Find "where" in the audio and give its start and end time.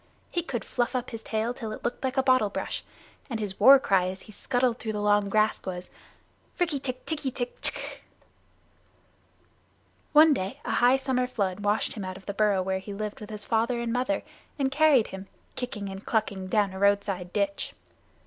12.63-12.79